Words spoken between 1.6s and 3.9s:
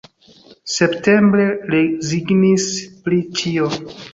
rezignis pri ĉio.